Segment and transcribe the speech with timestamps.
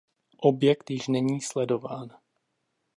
[0.37, 2.09] Objekt již není sledován.